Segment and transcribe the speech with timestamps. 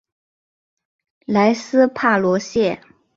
[1.27, 2.81] 莱斯帕罗谢。